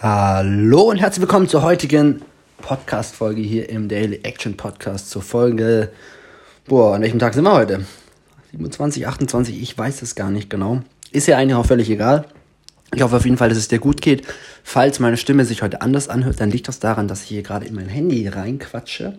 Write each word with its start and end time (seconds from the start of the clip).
Hallo 0.00 0.82
und 0.82 0.98
herzlich 0.98 1.22
willkommen 1.22 1.48
zur 1.48 1.62
heutigen 1.62 2.22
Podcast-Folge 2.62 3.40
hier 3.40 3.68
im 3.68 3.88
Daily 3.88 4.20
Action 4.22 4.56
Podcast 4.56 5.10
zur 5.10 5.22
Folge. 5.22 5.90
Boah, 6.68 6.94
an 6.94 7.02
welchem 7.02 7.18
Tag 7.18 7.34
sind 7.34 7.42
wir 7.42 7.52
heute? 7.52 7.84
27, 8.52 9.08
28, 9.08 9.60
ich 9.60 9.76
weiß 9.76 10.02
es 10.02 10.14
gar 10.14 10.30
nicht 10.30 10.50
genau. 10.50 10.82
Ist 11.10 11.26
ja 11.26 11.36
eigentlich 11.36 11.56
auch 11.56 11.66
völlig 11.66 11.90
egal. 11.90 12.26
Ich 12.94 13.02
hoffe 13.02 13.16
auf 13.16 13.24
jeden 13.24 13.38
Fall, 13.38 13.48
dass 13.48 13.58
es 13.58 13.66
dir 13.66 13.80
gut 13.80 14.00
geht. 14.00 14.24
Falls 14.62 15.00
meine 15.00 15.16
Stimme 15.16 15.44
sich 15.44 15.62
heute 15.62 15.80
anders 15.80 16.08
anhört, 16.08 16.40
dann 16.40 16.52
liegt 16.52 16.68
das 16.68 16.78
daran, 16.78 17.08
dass 17.08 17.24
ich 17.24 17.30
hier 17.30 17.42
gerade 17.42 17.66
in 17.66 17.74
mein 17.74 17.88
Handy 17.88 18.28
reinquatsche 18.28 19.18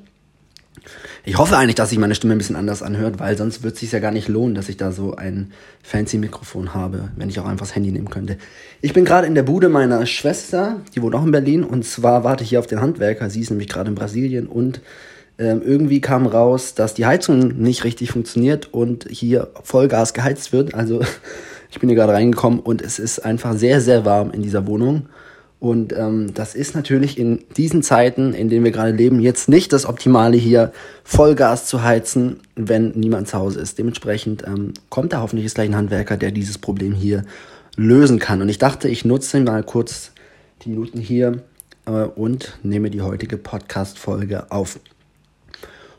ich 1.26 1.38
hoffe 1.38 1.58
eigentlich, 1.58 1.76
dass 1.76 1.90
sich 1.90 2.00
meine 2.00 2.16
Stimme 2.16 2.34
ein 2.34 2.38
bisschen 2.38 2.56
anders 2.56 2.82
anhört, 2.82 3.20
weil 3.20 3.38
sonst 3.38 3.64
wird 3.64 3.74
es 3.74 3.80
sich 3.80 3.92
ja 3.92 4.00
gar 4.00 4.12
nicht 4.12 4.28
lohnen, 4.28 4.56
dass 4.56 4.70
ich 4.70 4.78
da 4.78 4.92
so 4.92 5.16
ein 5.16 5.52
fancy 5.84 6.18
Mikrofon 6.18 6.74
habe, 6.74 7.10
wenn 7.16 7.30
ich 7.30 7.40
auch 7.40 7.46
einfach 7.46 7.66
das 7.66 7.76
Handy 7.76 7.92
nehmen 7.92 8.10
könnte. 8.10 8.38
Ich 8.82 8.94
bin 8.94 9.06
gerade 9.06 9.28
in 9.28 9.36
der 9.36 9.44
Bude 9.44 9.70
meiner 9.70 10.06
Schwester, 10.06 10.82
die 10.96 11.02
wohnt 11.02 11.16
auch 11.16 11.24
in 11.24 11.32
Berlin, 11.32 11.64
und 11.64 11.86
zwar 11.86 12.24
warte 12.24 12.44
ich 12.44 12.50
hier 12.50 12.60
auf 12.60 12.68
den 12.68 12.82
Handwerker. 12.82 13.30
Sie 13.30 13.42
ist 13.42 13.50
nämlich 13.50 13.70
gerade 13.70 13.90
in 13.90 13.96
Brasilien 13.96 14.48
und 14.48 14.82
ähm, 15.40 15.62
irgendwie 15.66 16.02
kam 16.02 16.28
raus, 16.28 16.76
dass 16.76 16.94
die 16.94 17.06
Heizung 17.06 17.62
nicht 17.62 17.86
richtig 17.86 18.12
funktioniert 18.12 18.74
und 18.74 19.08
hier 19.10 19.48
Vollgas 19.64 20.14
geheizt 20.14 20.52
wird. 20.52 20.74
Also 20.74 21.02
ich 21.72 21.80
bin 21.80 21.90
hier 21.90 21.96
gerade 21.96 22.14
reingekommen 22.14 22.60
und 22.60 22.82
es 22.82 23.00
ist 23.00 23.20
einfach 23.20 23.56
sehr, 23.56 23.82
sehr 23.82 24.06
warm 24.06 24.32
in 24.32 24.42
dieser 24.42 24.68
Wohnung. 24.68 25.08
Und 25.60 25.92
ähm, 25.92 26.34
das 26.34 26.56
ist 26.56 26.74
natürlich 26.74 27.18
in 27.18 27.44
diesen 27.58 27.84
Zeiten, 27.84 28.34
in 28.34 28.50
denen 28.50 28.64
wir 28.64 28.72
gerade 28.72 28.92
leben, 28.92 29.20
jetzt 29.20 29.50
nicht 29.50 29.74
das 29.74 29.86
Optimale 29.86 30.38
hier 30.38 30.72
Vollgas 31.04 31.66
zu 31.66 31.84
heizen, 31.84 32.40
wenn 32.56 32.92
niemand 32.92 33.28
zu 33.28 33.38
Hause 33.38 33.60
ist. 33.60 33.78
Dementsprechend 33.78 34.44
ähm, 34.48 34.74
kommt 34.90 35.12
da 35.12 35.22
hoffentlich 35.22 35.44
jetzt 35.44 35.56
gleich 35.56 35.70
ein 35.70 35.76
Handwerker, 35.76 36.16
der 36.16 36.32
dieses 36.32 36.58
Problem 36.58 36.94
hier 36.94 37.26
lösen 37.76 38.20
kann. 38.20 38.42
Und 38.42 38.48
ich 38.48 38.58
dachte, 38.58 38.88
ich 38.88 39.04
nutze 39.04 39.42
mal 39.42 39.64
kurz 39.64 40.12
die 40.64 40.70
Minuten 40.70 41.00
hier 41.00 41.44
äh, 41.86 41.92
und 41.92 42.58
nehme 42.64 42.90
die 42.90 43.02
heutige 43.02 43.38
Podcast-Folge 43.38 44.52
auf. 44.52 44.80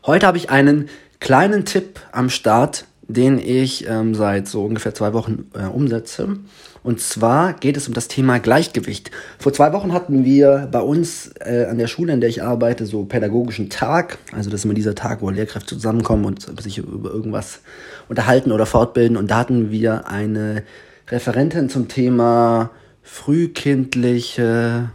Heute 0.06 0.26
habe 0.26 0.38
ich 0.38 0.48
einen 0.48 0.88
kleinen 1.20 1.66
Tipp 1.66 2.00
am 2.12 2.30
Start, 2.30 2.86
den 3.12 3.38
ich 3.38 3.88
ähm, 3.88 4.14
seit 4.14 4.48
so 4.48 4.64
ungefähr 4.64 4.94
zwei 4.94 5.12
Wochen 5.12 5.50
äh, 5.54 5.64
umsetze. 5.66 6.38
Und 6.82 7.00
zwar 7.00 7.52
geht 7.52 7.76
es 7.76 7.88
um 7.88 7.94
das 7.94 8.08
Thema 8.08 8.38
Gleichgewicht. 8.38 9.10
Vor 9.38 9.52
zwei 9.52 9.72
Wochen 9.72 9.92
hatten 9.92 10.24
wir 10.24 10.68
bei 10.70 10.80
uns 10.80 11.30
äh, 11.40 11.66
an 11.66 11.78
der 11.78 11.88
Schule, 11.88 12.12
in 12.12 12.20
der 12.20 12.30
ich 12.30 12.42
arbeite, 12.42 12.86
so 12.86 13.04
pädagogischen 13.04 13.68
Tag. 13.68 14.18
Also 14.32 14.48
das 14.48 14.60
ist 14.60 14.64
immer 14.64 14.74
dieser 14.74 14.94
Tag, 14.94 15.20
wo 15.20 15.28
Lehrkräfte 15.28 15.74
zusammenkommen 15.74 16.24
und 16.24 16.60
sich 16.62 16.78
über 16.78 17.10
irgendwas 17.10 17.60
unterhalten 18.08 18.50
oder 18.50 18.64
fortbilden. 18.64 19.16
Und 19.16 19.30
da 19.30 19.38
hatten 19.38 19.70
wir 19.70 20.08
eine 20.08 20.62
Referentin 21.08 21.68
zum 21.68 21.88
Thema 21.88 22.70
frühkindliche, 23.02 24.90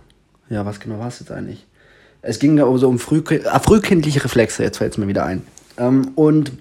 ja, 0.49 0.65
was 0.65 0.79
genau 0.79 0.99
war 0.99 1.09
es 1.09 1.19
jetzt 1.19 1.31
eigentlich? 1.31 1.65
Es 2.21 2.39
ging 2.39 2.57
ja 2.57 2.65
so 2.77 2.87
um 2.87 2.99
ah, 3.45 3.59
frühkindliche 3.59 4.23
Reflexe, 4.23 4.63
jetzt 4.63 4.77
fällt 4.77 4.93
es 4.93 4.97
mir 4.97 5.07
wieder 5.07 5.25
ein. 5.25 5.43
Ähm, 5.77 6.11
und 6.15 6.51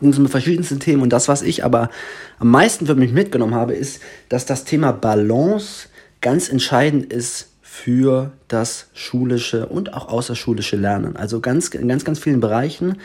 ging 0.00 0.10
es 0.10 0.18
um 0.18 0.28
verschiedenste 0.28 0.78
Themen. 0.78 1.02
Und 1.02 1.10
das, 1.10 1.28
was 1.28 1.42
ich 1.42 1.64
aber 1.64 1.90
am 2.38 2.50
meisten 2.50 2.86
für 2.86 2.94
mich 2.94 3.12
mitgenommen 3.12 3.54
habe, 3.54 3.74
ist, 3.74 4.00
dass 4.28 4.46
das 4.46 4.64
Thema 4.64 4.92
Balance 4.92 5.88
ganz 6.20 6.48
entscheidend 6.48 7.12
ist 7.12 7.48
für 7.62 8.32
das 8.48 8.88
schulische 8.94 9.66
und 9.66 9.92
auch 9.92 10.08
außerschulische 10.08 10.76
Lernen. 10.76 11.16
Also 11.16 11.40
ganz, 11.40 11.68
in 11.68 11.88
ganz, 11.88 12.04
ganz 12.04 12.18
vielen 12.18 12.40
Bereichen 12.40 12.98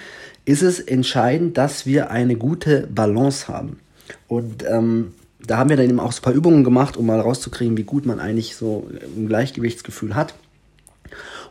ist 0.45 0.61
es 0.61 0.79
entscheidend, 0.79 1.57
dass 1.57 1.85
wir 1.85 2.09
eine 2.09 2.35
gute 2.35 2.87
Balance 2.87 3.47
haben. 3.47 3.79
Und 4.27 4.63
ähm, 4.67 5.13
da 5.45 5.57
haben 5.57 5.69
wir 5.69 5.77
dann 5.77 5.89
eben 5.89 5.99
auch 5.99 6.11
so 6.11 6.19
ein 6.19 6.23
paar 6.23 6.33
Übungen 6.33 6.63
gemacht, 6.63 6.97
um 6.97 7.05
mal 7.05 7.19
rauszukriegen, 7.19 7.77
wie 7.77 7.83
gut 7.83 8.05
man 8.05 8.19
eigentlich 8.19 8.55
so 8.55 8.87
ein 9.17 9.27
Gleichgewichtsgefühl 9.27 10.15
hat. 10.15 10.33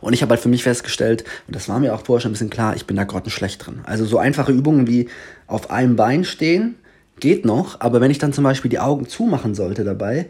Und 0.01 0.13
ich 0.13 0.21
habe 0.21 0.31
halt 0.31 0.41
für 0.41 0.49
mich 0.49 0.63
festgestellt, 0.63 1.23
und 1.47 1.55
das 1.55 1.69
war 1.69 1.79
mir 1.79 1.93
auch 1.93 2.05
vorher 2.05 2.21
schon 2.21 2.31
ein 2.31 2.33
bisschen 2.33 2.49
klar, 2.49 2.75
ich 2.75 2.85
bin 2.85 2.97
da 2.97 3.03
grottenschlecht 3.03 3.65
drin. 3.65 3.81
Also 3.83 4.05
so 4.05 4.17
einfache 4.17 4.51
Übungen 4.51 4.87
wie 4.87 5.09
auf 5.47 5.71
einem 5.71 5.95
Bein 5.95 6.23
stehen, 6.23 6.75
geht 7.19 7.45
noch, 7.45 7.79
aber 7.79 8.01
wenn 8.01 8.11
ich 8.11 8.17
dann 8.17 8.33
zum 8.33 8.43
Beispiel 8.43 8.69
die 8.69 8.79
Augen 8.79 9.07
zumachen 9.07 9.55
sollte 9.55 9.83
dabei, 9.83 10.27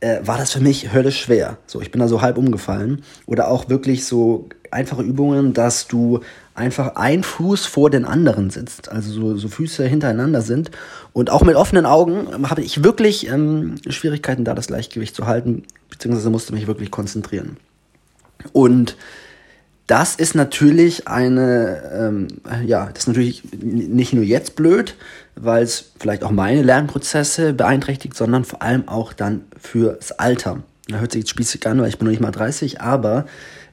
äh, 0.00 0.18
war 0.22 0.38
das 0.38 0.52
für 0.52 0.60
mich 0.60 0.92
höllisch 0.92 1.20
schwer. 1.20 1.58
So, 1.66 1.80
ich 1.80 1.90
bin 1.90 2.00
da 2.00 2.08
so 2.08 2.22
halb 2.22 2.38
umgefallen. 2.38 3.02
Oder 3.26 3.48
auch 3.48 3.68
wirklich 3.68 4.04
so 4.04 4.48
einfache 4.70 5.02
Übungen, 5.02 5.52
dass 5.52 5.88
du 5.88 6.20
einfach 6.54 6.96
ein 6.96 7.22
Fuß 7.22 7.66
vor 7.66 7.90
den 7.90 8.04
anderen 8.04 8.50
sitzt, 8.50 8.90
also 8.90 9.12
so, 9.12 9.36
so 9.36 9.48
Füße 9.48 9.86
hintereinander 9.86 10.42
sind. 10.42 10.70
Und 11.12 11.30
auch 11.30 11.42
mit 11.42 11.56
offenen 11.56 11.86
Augen 11.86 12.48
habe 12.48 12.62
ich 12.62 12.82
wirklich 12.82 13.28
ähm, 13.28 13.76
Schwierigkeiten, 13.88 14.44
da 14.44 14.54
das 14.54 14.68
Gleichgewicht 14.68 15.14
zu 15.14 15.26
halten, 15.26 15.64
beziehungsweise 15.90 16.30
musste 16.30 16.54
mich 16.54 16.66
wirklich 16.66 16.90
konzentrieren. 16.90 17.56
Und 18.52 18.96
das 19.86 20.16
ist 20.16 20.34
natürlich 20.34 21.06
eine, 21.06 21.82
ähm, 21.92 22.28
ja, 22.64 22.86
das 22.86 23.04
ist 23.04 23.08
natürlich 23.08 23.42
nicht 23.62 24.12
nur 24.12 24.24
jetzt 24.24 24.56
blöd, 24.56 24.96
weil 25.36 25.62
es 25.62 25.92
vielleicht 25.98 26.24
auch 26.24 26.32
meine 26.32 26.62
Lernprozesse 26.62 27.52
beeinträchtigt, 27.52 28.16
sondern 28.16 28.44
vor 28.44 28.62
allem 28.62 28.88
auch 28.88 29.12
dann 29.12 29.44
fürs 29.60 30.12
Alter. 30.12 30.62
Da 30.88 30.98
hört 30.98 31.12
sich 31.12 31.20
jetzt 31.20 31.30
spießig 31.30 31.66
an, 31.66 31.80
weil 31.80 31.88
ich 31.88 31.98
bin 31.98 32.06
noch 32.06 32.10
nicht 32.10 32.22
mal 32.22 32.32
30, 32.32 32.80
aber 32.80 33.26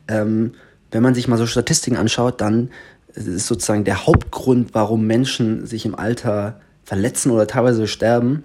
ähm, 0.07 0.53
wenn 0.91 1.01
man 1.01 1.15
sich 1.15 1.27
mal 1.27 1.37
so 1.37 1.47
Statistiken 1.47 1.97
anschaut, 1.97 2.41
dann 2.41 2.69
ist 3.15 3.47
sozusagen 3.47 3.83
der 3.83 4.05
Hauptgrund, 4.05 4.69
warum 4.73 5.07
Menschen 5.07 5.65
sich 5.65 5.85
im 5.85 5.95
Alter 5.95 6.59
verletzen 6.83 7.31
oder 7.31 7.47
teilweise 7.47 7.87
sterben, 7.87 8.43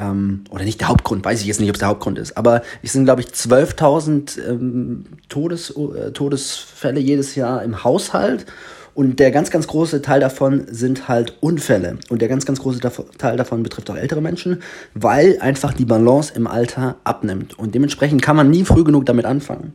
ähm, 0.00 0.44
oder 0.50 0.64
nicht 0.64 0.80
der 0.80 0.88
Hauptgrund, 0.88 1.24
weiß 1.24 1.40
ich 1.40 1.46
jetzt 1.46 1.60
nicht, 1.60 1.68
ob 1.68 1.76
es 1.76 1.80
der 1.80 1.88
Hauptgrund 1.88 2.18
ist, 2.18 2.36
aber 2.36 2.62
es 2.82 2.92
sind, 2.92 3.04
glaube 3.04 3.20
ich, 3.20 3.28
12.000 3.28 4.48
ähm, 4.48 5.04
Todes, 5.28 5.70
äh, 5.70 6.12
Todesfälle 6.12 7.00
jedes 7.00 7.34
Jahr 7.34 7.62
im 7.62 7.84
Haushalt. 7.84 8.46
Und 8.92 9.20
der 9.20 9.30
ganz, 9.30 9.52
ganz 9.52 9.68
große 9.68 10.02
Teil 10.02 10.18
davon 10.18 10.66
sind 10.68 11.06
halt 11.06 11.36
Unfälle. 11.40 11.98
Und 12.08 12.20
der 12.20 12.28
ganz, 12.28 12.44
ganz 12.44 12.58
große 12.58 12.80
Teil 13.16 13.36
davon 13.36 13.62
betrifft 13.62 13.88
auch 13.88 13.96
ältere 13.96 14.20
Menschen, 14.20 14.62
weil 14.94 15.38
einfach 15.40 15.72
die 15.72 15.84
Balance 15.84 16.32
im 16.34 16.48
Alter 16.48 16.96
abnimmt. 17.04 17.56
Und 17.56 17.76
dementsprechend 17.76 18.20
kann 18.20 18.34
man 18.34 18.50
nie 18.50 18.64
früh 18.64 18.82
genug 18.82 19.06
damit 19.06 19.26
anfangen. 19.26 19.74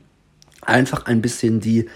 Einfach 0.61 1.05
ein 1.05 1.21
bisschen 1.21 1.61
die 1.61 1.87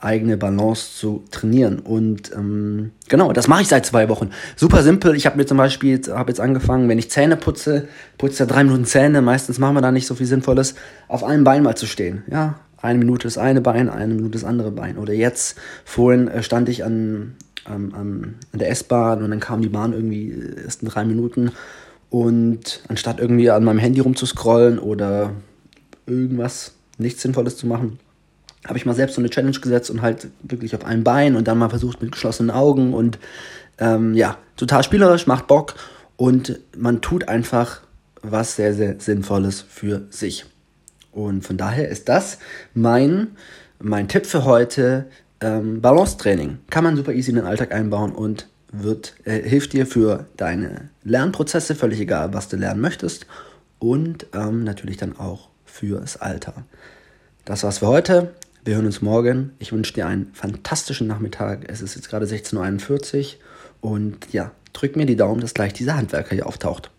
eigene 0.00 0.36
Balance 0.36 0.96
zu 0.96 1.24
trainieren. 1.30 1.80
Und 1.80 2.32
ähm, 2.32 2.92
genau, 3.08 3.32
das 3.32 3.48
mache 3.48 3.62
ich 3.62 3.68
seit 3.68 3.84
zwei 3.84 4.08
Wochen. 4.08 4.30
Super 4.56 4.82
simpel. 4.82 5.16
Ich 5.16 5.26
habe 5.26 5.36
mir 5.36 5.46
zum 5.46 5.56
Beispiel, 5.56 6.00
habe 6.08 6.30
jetzt 6.30 6.40
angefangen, 6.40 6.88
wenn 6.88 6.98
ich 6.98 7.10
Zähne 7.10 7.36
putze, 7.36 7.88
putze 8.16 8.44
ja 8.44 8.46
drei 8.46 8.62
Minuten 8.64 8.84
Zähne. 8.84 9.22
Meistens 9.22 9.58
machen 9.58 9.74
wir 9.74 9.80
da 9.80 9.90
nicht 9.90 10.06
so 10.06 10.14
viel 10.14 10.26
Sinnvolles, 10.26 10.74
auf 11.08 11.24
einem 11.24 11.44
Bein 11.44 11.64
mal 11.64 11.76
zu 11.76 11.86
stehen. 11.86 12.22
Ja, 12.30 12.60
eine 12.80 12.98
Minute 12.98 13.26
das 13.26 13.38
eine 13.38 13.60
Bein, 13.60 13.88
eine 13.88 14.14
Minute 14.14 14.32
das 14.32 14.44
andere 14.44 14.70
Bein. 14.70 14.98
Oder 14.98 15.14
jetzt, 15.14 15.58
vorhin 15.84 16.28
äh, 16.28 16.44
stand 16.44 16.68
ich 16.68 16.84
an, 16.84 17.34
an, 17.64 17.92
an 18.52 18.58
der 18.58 18.70
S-Bahn 18.70 19.22
und 19.24 19.30
dann 19.30 19.40
kam 19.40 19.62
die 19.62 19.68
Bahn 19.68 19.92
irgendwie 19.92 20.30
äh, 20.30 20.62
erst 20.64 20.82
in 20.82 20.88
drei 20.88 21.04
Minuten. 21.04 21.50
Und 22.08 22.82
anstatt 22.88 23.18
irgendwie 23.18 23.50
an 23.50 23.64
meinem 23.64 23.78
Handy 23.78 24.00
rumzuscrollen 24.00 24.78
oder 24.78 25.32
irgendwas 26.06 26.72
nichts 26.98 27.22
Sinnvolles 27.22 27.56
zu 27.56 27.66
machen, 27.66 27.98
habe 28.66 28.78
ich 28.78 28.86
mal 28.86 28.94
selbst 28.94 29.14
so 29.14 29.20
eine 29.20 29.30
Challenge 29.30 29.58
gesetzt 29.58 29.90
und 29.90 30.02
halt 30.02 30.28
wirklich 30.42 30.74
auf 30.74 30.84
einem 30.84 31.04
Bein 31.04 31.36
und 31.36 31.48
dann 31.48 31.58
mal 31.58 31.70
versucht 31.70 32.02
mit 32.02 32.12
geschlossenen 32.12 32.50
Augen 32.50 32.92
und 32.94 33.18
ähm, 33.78 34.14
ja, 34.14 34.36
total 34.56 34.82
spielerisch, 34.82 35.26
macht 35.26 35.46
Bock 35.46 35.74
und 36.16 36.58
man 36.76 37.00
tut 37.00 37.28
einfach 37.28 37.82
was 38.22 38.56
sehr, 38.56 38.74
sehr 38.74 38.98
Sinnvolles 38.98 39.64
für 39.68 40.02
sich. 40.10 40.44
Und 41.12 41.46
von 41.46 41.56
daher 41.56 41.88
ist 41.88 42.08
das 42.08 42.38
mein, 42.74 43.28
mein 43.78 44.08
Tipp 44.08 44.26
für 44.26 44.44
heute. 44.44 45.06
Ähm, 45.40 45.80
Balance-Training 45.80 46.58
kann 46.68 46.82
man 46.82 46.96
super 46.96 47.12
easy 47.12 47.30
in 47.30 47.36
den 47.36 47.44
Alltag 47.44 47.72
einbauen 47.72 48.12
und 48.12 48.48
wird, 48.72 49.14
äh, 49.24 49.40
hilft 49.40 49.72
dir 49.72 49.86
für 49.86 50.26
deine 50.36 50.90
Lernprozesse, 51.04 51.74
völlig 51.74 52.00
egal, 52.00 52.34
was 52.34 52.48
du 52.48 52.56
lernen 52.56 52.80
möchtest 52.80 53.26
und 53.78 54.26
ähm, 54.34 54.64
natürlich 54.64 54.96
dann 54.96 55.16
auch 55.16 55.48
fürs 55.64 56.16
Alter. 56.16 56.64
Das 57.44 57.62
war's 57.62 57.78
für 57.78 57.86
heute. 57.86 58.34
Wir 58.68 58.74
hören 58.74 58.84
uns 58.84 59.00
morgen. 59.00 59.52
Ich 59.60 59.72
wünsche 59.72 59.94
dir 59.94 60.06
einen 60.06 60.30
fantastischen 60.34 61.06
Nachmittag. 61.06 61.64
Es 61.70 61.80
ist 61.80 61.94
jetzt 61.94 62.10
gerade 62.10 62.26
16.41 62.26 63.36
Uhr 63.80 63.92
und 63.92 64.30
ja, 64.30 64.50
drück 64.74 64.94
mir 64.94 65.06
die 65.06 65.16
Daumen, 65.16 65.40
dass 65.40 65.54
gleich 65.54 65.72
dieser 65.72 65.96
Handwerker 65.96 66.34
hier 66.34 66.46
auftaucht. 66.46 66.90